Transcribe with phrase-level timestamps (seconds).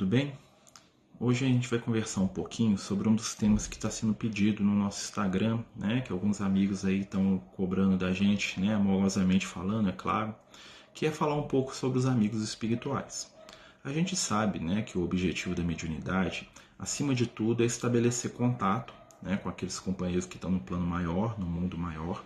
[0.00, 0.32] tudo bem?
[1.20, 4.64] Hoje a gente vai conversar um pouquinho sobre um dos temas que está sendo pedido
[4.64, 6.00] no nosso Instagram, né?
[6.00, 8.74] Que alguns amigos aí estão cobrando da gente, né?
[8.74, 10.34] Amorosamente falando, é claro,
[10.94, 13.30] que é falar um pouco sobre os amigos espirituais.
[13.84, 16.48] A gente sabe, né, que o objetivo da mediunidade,
[16.78, 21.38] acima de tudo, é estabelecer contato, né, com aqueles companheiros que estão no plano maior,
[21.38, 22.24] no mundo maior,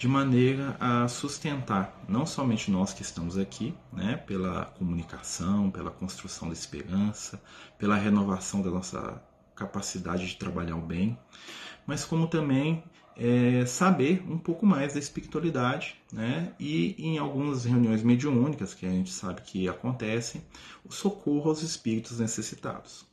[0.00, 6.48] de maneira a sustentar não somente nós que estamos aqui, né, pela comunicação, pela construção
[6.48, 7.38] da esperança,
[7.78, 9.22] pela renovação da nossa
[9.54, 11.18] capacidade de trabalhar o bem,
[11.86, 12.82] mas como também
[13.14, 18.90] é, saber um pouco mais da espiritualidade, né, e em algumas reuniões mediúnicas que a
[18.90, 20.42] gente sabe que acontecem,
[20.82, 23.04] o socorro aos espíritos necessitados.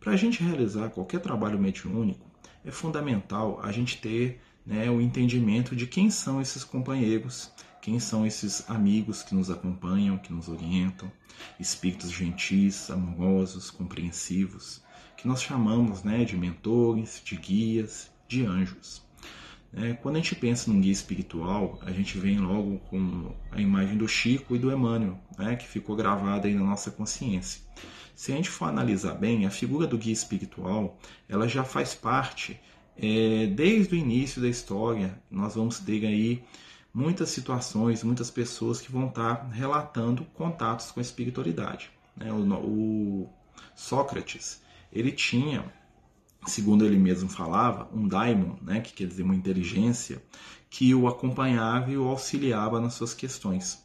[0.00, 2.30] Para a gente realizar qualquer trabalho mediúnico,
[2.64, 4.40] é fundamental a gente ter
[4.70, 7.50] né, o entendimento de quem são esses companheiros,
[7.82, 11.10] quem são esses amigos que nos acompanham, que nos orientam,
[11.58, 14.80] espíritos gentis, amorosos, compreensivos,
[15.16, 19.02] que nós chamamos né, de mentores, de guias, de anjos.
[19.74, 23.96] É, quando a gente pensa num guia espiritual, a gente vem logo com a imagem
[23.96, 27.60] do Chico e do Emmanuel, né, que ficou gravada aí na nossa consciência.
[28.14, 30.96] Se a gente for analisar bem, a figura do guia espiritual,
[31.28, 32.60] ela já faz parte
[33.02, 36.44] é, desde o início da história, nós vamos ter aí
[36.92, 41.90] muitas situações, muitas pessoas que vão estar relatando contatos com a espiritualidade.
[42.14, 42.30] Né?
[42.30, 43.30] O, o,
[43.74, 44.60] Sócrates,
[44.92, 45.64] ele tinha,
[46.46, 48.80] segundo ele mesmo falava, um daimon, né?
[48.80, 50.22] que quer dizer uma inteligência,
[50.68, 53.82] que o acompanhava e o auxiliava nas suas questões.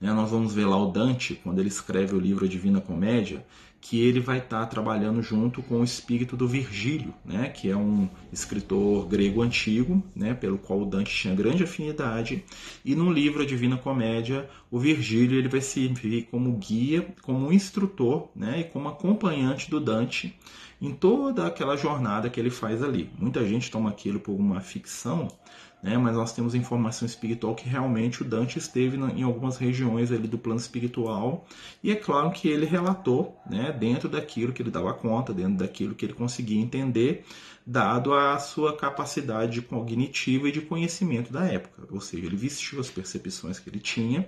[0.00, 0.12] Né?
[0.12, 3.44] Nós vamos ver lá o Dante, quando ele escreve o livro Divina Comédia,
[3.82, 7.76] que ele vai estar tá trabalhando junto com o espírito do Virgílio, né, que é
[7.76, 12.44] um escritor grego antigo, né, pelo qual Dante tinha grande afinidade,
[12.84, 18.30] e no livro A Divina Comédia, o Virgílio ele vai servir como guia, como instrutor,
[18.36, 20.38] né, e como acompanhante do Dante
[20.80, 23.10] em toda aquela jornada que ele faz ali.
[23.18, 25.28] Muita gente toma aquilo por uma ficção,
[25.82, 25.98] né?
[25.98, 30.38] mas nós temos informação espiritual que realmente o Dante esteve em algumas regiões ali do
[30.38, 31.46] plano espiritual.
[31.82, 35.94] E é claro que ele relatou né, dentro daquilo que ele dava conta, dentro daquilo
[35.94, 37.24] que ele conseguia entender,
[37.66, 42.90] dado a sua capacidade cognitiva e de conhecimento da época, ou seja, ele vestiu as
[42.90, 44.26] percepções que ele tinha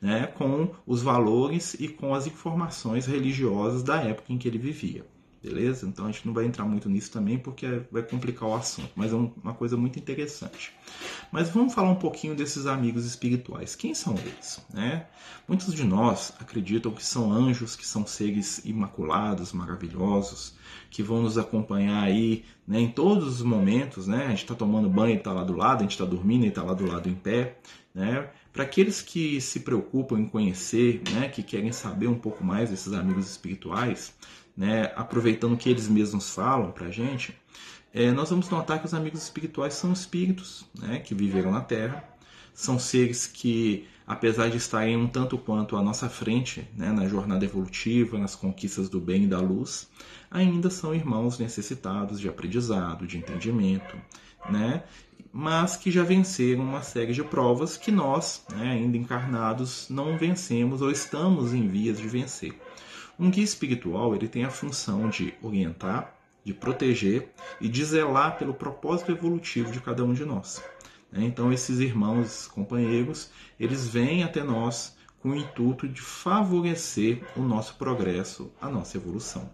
[0.00, 5.04] né, com os valores e com as informações religiosas da época em que ele vivia
[5.46, 5.86] beleza?
[5.86, 9.12] Então a gente não vai entrar muito nisso também porque vai complicar o assunto, mas
[9.12, 10.72] é uma coisa muito interessante.
[11.30, 13.76] Mas vamos falar um pouquinho desses amigos espirituais.
[13.76, 14.60] Quem são eles?
[14.72, 15.06] Né?
[15.46, 20.54] Muitos de nós acreditam que são anjos, que são seres imaculados, maravilhosos,
[20.90, 24.08] que vão nos acompanhar aí né, em todos os momentos.
[24.08, 24.26] Né?
[24.26, 26.48] A gente está tomando banho e está lá do lado, a gente está dormindo e
[26.48, 27.58] está lá do lado em pé.
[27.94, 28.28] Né?
[28.52, 32.94] Para aqueles que se preocupam em conhecer, né, que querem saber um pouco mais desses
[32.94, 34.14] amigos espirituais,
[34.56, 37.36] né, aproveitando que eles mesmos falam para a gente,
[37.92, 42.04] é, nós vamos notar que os amigos espirituais são espíritos né, que viveram na Terra,
[42.52, 47.44] são seres que, apesar de estarem um tanto quanto à nossa frente né, na jornada
[47.44, 49.88] evolutiva, nas conquistas do bem e da luz,
[50.30, 53.96] ainda são irmãos necessitados de aprendizado, de entendimento,
[54.48, 54.84] né,
[55.32, 60.80] mas que já venceram uma série de provas que nós, né, ainda encarnados, não vencemos
[60.80, 62.58] ou estamos em vias de vencer.
[63.18, 68.54] Um guia espiritual ele tem a função de orientar, de proteger e de zelar pelo
[68.54, 70.62] propósito evolutivo de cada um de nós.
[71.10, 71.24] Né?
[71.24, 77.74] Então esses irmãos, companheiros, eles vêm até nós com o intuito de favorecer o nosso
[77.76, 79.50] progresso, a nossa evolução.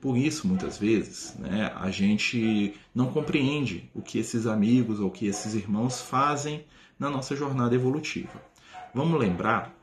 [0.00, 5.26] Por isso, muitas vezes, né, a gente não compreende o que esses amigos ou que
[5.26, 6.64] esses irmãos fazem
[6.98, 8.42] na nossa jornada evolutiva.
[8.94, 9.74] Vamos lembrar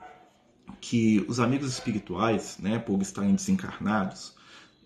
[0.79, 4.35] que os amigos espirituais, né, por estarem desencarnados,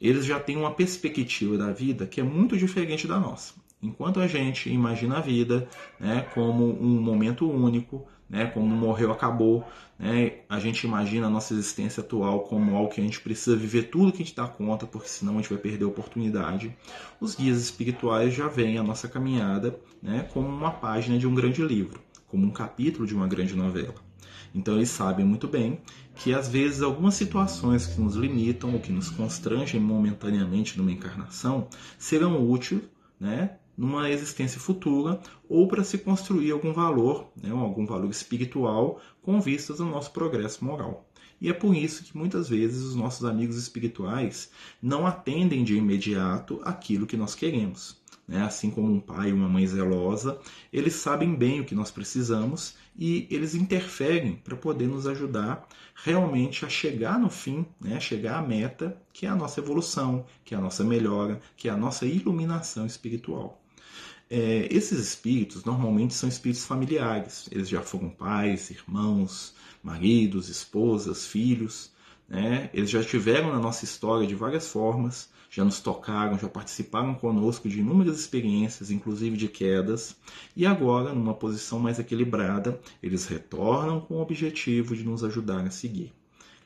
[0.02, 3.54] eles já têm uma perspectiva da vida que é muito diferente da nossa.
[3.82, 5.68] Enquanto a gente imagina a vida
[6.00, 9.66] né, como um momento único, né, como morreu, acabou,
[10.00, 13.84] né, a gente imagina a nossa existência atual como algo que a gente precisa viver
[13.84, 16.76] tudo que a gente dá conta, porque senão a gente vai perder a oportunidade.
[17.20, 21.62] Os guias espirituais já veem a nossa caminhada né, como uma página de um grande
[21.62, 23.96] livro, como um capítulo de uma grande novela.
[24.53, 25.79] Então eles sabem muito bem
[26.16, 31.67] que às vezes algumas situações que nos limitam ou que nos constrangem momentaneamente numa encarnação
[31.97, 32.81] serão úteis,
[33.20, 39.41] né, numa existência futura ou para se construir algum valor, né, algum valor espiritual com
[39.41, 41.09] vistas ao nosso progresso moral.
[41.41, 44.49] E é por isso que muitas vezes os nossos amigos espirituais
[44.81, 48.02] não atendem de imediato aquilo que nós queremos.
[48.26, 48.41] Né?
[48.41, 50.40] Assim como um pai e uma mãe zelosa,
[50.72, 56.66] eles sabem bem o que nós precisamos e eles interferem para poder nos ajudar realmente
[56.66, 60.57] a chegar no fim, né, chegar à meta, que é a nossa evolução, que é
[60.57, 63.61] a nossa melhora, que é a nossa iluminação espiritual.
[64.29, 69.53] É, esses espíritos normalmente são espíritos familiares, eles já foram pais, irmãos,
[69.84, 71.92] maridos, esposas, filhos,
[72.28, 72.70] né?
[72.73, 77.70] eles já estiveram na nossa história de várias formas, já nos tocaram, já participaram conosco
[77.70, 80.16] de inúmeras experiências, inclusive de quedas,
[80.55, 85.70] e agora, numa posição mais equilibrada, eles retornam com o objetivo de nos ajudar a
[85.70, 86.11] seguir.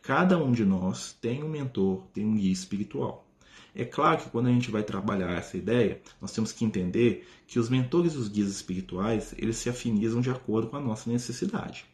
[0.02, 3.27] Cada um de nós tem um mentor, tem um guia espiritual.
[3.80, 7.60] É claro que quando a gente vai trabalhar essa ideia, nós temos que entender que
[7.60, 11.86] os mentores e os guias espirituais, eles se afinizam de acordo com a nossa necessidade.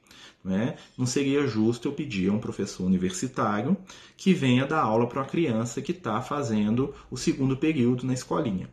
[0.42, 0.78] Né?
[0.98, 3.76] Não seria justo eu pedir a um professor universitário
[4.16, 8.70] que venha dar aula para uma criança que está fazendo o segundo período na escolinha.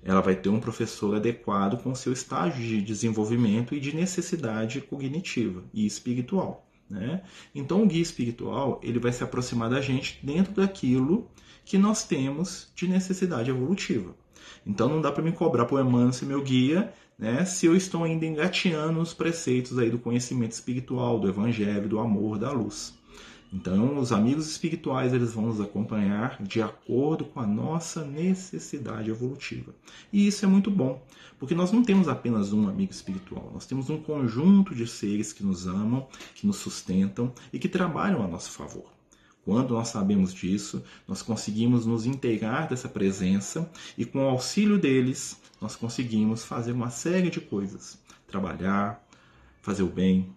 [0.00, 4.80] Ela vai ter um professor adequado com o seu estágio de desenvolvimento e de necessidade
[4.80, 6.64] cognitiva e espiritual.
[6.92, 7.22] Né?
[7.54, 11.26] Então, o guia espiritual ele vai se aproximar da gente dentro daquilo
[11.64, 14.14] que nós temos de necessidade evolutiva.
[14.66, 18.04] Então, não dá para me cobrar o Emmanuel ser meu guia né, se eu estou
[18.04, 22.92] ainda engateando os preceitos aí do conhecimento espiritual, do evangelho, do amor, da luz.
[23.52, 29.74] Então, os amigos espirituais eles vão nos acompanhar de acordo com a nossa necessidade evolutiva.
[30.10, 31.04] E isso é muito bom,
[31.38, 35.44] porque nós não temos apenas um amigo espiritual, nós temos um conjunto de seres que
[35.44, 38.86] nos amam, que nos sustentam e que trabalham a nosso favor.
[39.44, 45.36] Quando nós sabemos disso, nós conseguimos nos inteirar dessa presença e, com o auxílio deles,
[45.60, 47.98] nós conseguimos fazer uma série de coisas.
[48.26, 49.04] Trabalhar,
[49.60, 50.32] fazer o bem,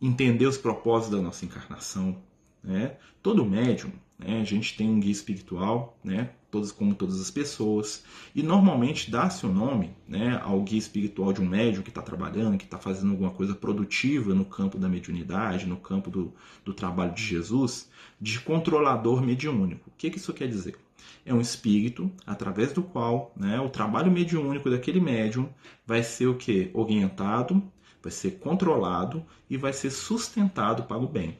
[0.00, 2.29] entender os propósitos da nossa encarnação.
[2.62, 2.96] Né?
[3.22, 8.04] Todo médium, né, a gente tem um guia espiritual, né, todos, como todas as pessoas,
[8.34, 12.58] e normalmente dá-se o nome né, ao guia espiritual de um médium que está trabalhando,
[12.58, 16.32] que está fazendo alguma coisa produtiva no campo da mediunidade, no campo do,
[16.64, 17.88] do trabalho de Jesus,
[18.20, 19.88] de controlador mediúnico.
[19.88, 20.76] O que, que isso quer dizer?
[21.24, 25.48] É um espírito através do qual né, o trabalho mediúnico daquele médium
[25.86, 26.70] vai ser o que?
[26.74, 27.62] Orientado,
[28.02, 31.38] vai ser controlado e vai ser sustentado para o bem.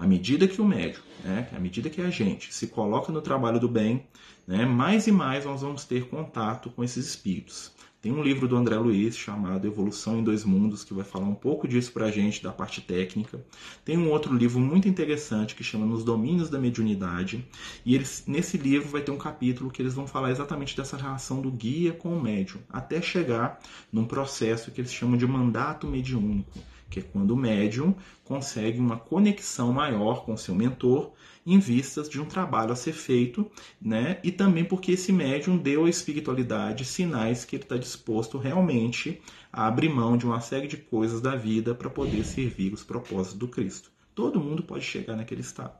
[0.00, 3.58] À medida que o médium, né, à medida que a gente se coloca no trabalho
[3.58, 4.06] do bem,
[4.46, 7.72] né, mais e mais nós vamos ter contato com esses espíritos.
[8.00, 11.34] Tem um livro do André Luiz chamado Evolução em Dois Mundos, que vai falar um
[11.34, 13.44] pouco disso para a gente, da parte técnica.
[13.84, 17.44] Tem um outro livro muito interessante que chama Nos Domínios da Mediunidade.
[17.84, 21.42] E eles, nesse livro vai ter um capítulo que eles vão falar exatamente dessa relação
[21.42, 23.58] do guia com o médium, até chegar
[23.92, 26.56] num processo que eles chamam de mandato mediúnico
[26.90, 27.94] que é quando o médium
[28.24, 31.12] consegue uma conexão maior com seu mentor
[31.46, 33.50] em vistas de um trabalho a ser feito,
[33.80, 34.20] né?
[34.22, 39.20] E também porque esse médium deu à espiritualidade sinais que ele está disposto realmente
[39.52, 43.38] a abrir mão de uma série de coisas da vida para poder servir os propósitos
[43.38, 43.90] do Cristo.
[44.14, 45.72] Todo mundo pode chegar naquele estado,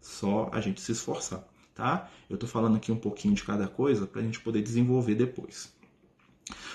[0.00, 2.10] só a gente se esforçar, tá?
[2.28, 5.72] Eu estou falando aqui um pouquinho de cada coisa para a gente poder desenvolver depois.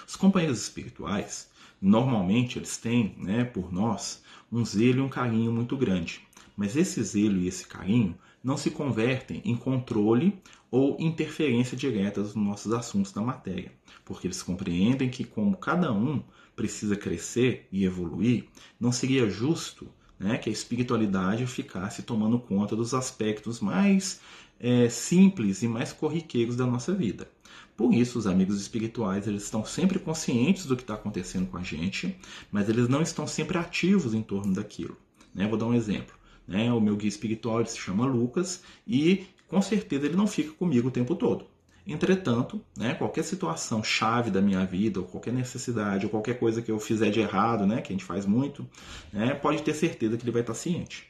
[0.07, 1.49] Os companheiros espirituais,
[1.81, 6.21] normalmente eles têm, né, por nós, um zelo e um carinho muito grande.
[6.55, 10.39] Mas esse zelo e esse carinho não se convertem em controle
[10.71, 13.71] ou interferência direta nos nossos assuntos da matéria,
[14.03, 16.23] porque eles compreendem que, como cada um
[16.55, 18.45] precisa crescer e evoluir,
[18.79, 19.87] não seria justo
[20.19, 24.19] né, que a espiritualidade ficasse tomando conta dos aspectos mais
[24.59, 27.29] é, simples e mais corriqueiros da nossa vida.
[27.75, 31.63] Por isso, os amigos espirituais eles estão sempre conscientes do que está acontecendo com a
[31.63, 32.17] gente,
[32.51, 34.97] mas eles não estão sempre ativos em torno daquilo.
[35.33, 35.47] Né?
[35.47, 36.15] Vou dar um exemplo.
[36.47, 36.71] Né?
[36.71, 40.91] O meu guia espiritual se chama Lucas e com certeza ele não fica comigo o
[40.91, 41.45] tempo todo.
[41.85, 46.69] Entretanto, né, qualquer situação chave da minha vida, ou qualquer necessidade, ou qualquer coisa que
[46.69, 48.67] eu fizer de errado, né, que a gente faz muito,
[49.13, 51.09] né, pode ter certeza que ele vai estar ciente.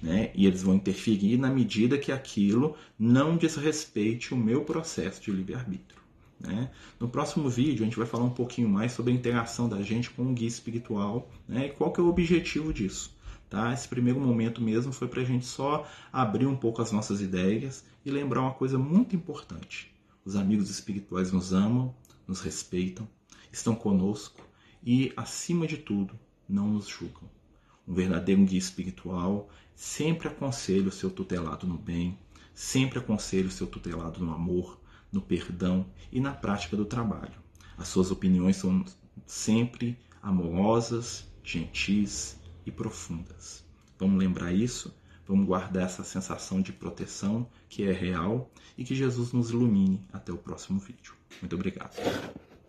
[0.00, 0.30] Né?
[0.34, 6.00] E eles vão interferir na medida que aquilo não desrespeite o meu processo de livre-arbítrio.
[6.38, 6.70] Né?
[7.00, 10.10] No próximo vídeo a gente vai falar um pouquinho mais sobre a interação da gente
[10.10, 11.66] com o guia espiritual né?
[11.66, 13.16] e qual que é o objetivo disso.
[13.50, 13.72] Tá?
[13.72, 17.84] Esse primeiro momento mesmo foi para a gente só abrir um pouco as nossas ideias
[18.04, 19.92] e lembrar uma coisa muito importante.
[20.24, 21.94] Os amigos espirituais nos amam,
[22.26, 23.08] nos respeitam,
[23.50, 24.46] estão conosco
[24.84, 27.28] e, acima de tudo, não nos julgam.
[27.88, 32.18] Um verdadeiro guia espiritual sempre aconselha o seu tutelado no bem,
[32.54, 34.78] sempre aconselha o seu tutelado no amor,
[35.10, 37.32] no perdão e na prática do trabalho.
[37.78, 38.84] As suas opiniões são
[39.26, 43.64] sempre amorosas, gentis e profundas.
[43.98, 44.94] Vamos lembrar isso,
[45.26, 50.32] vamos guardar essa sensação de proteção que é real e que Jesus nos ilumine até
[50.32, 51.14] o próximo vídeo.
[51.40, 51.96] Muito obrigado.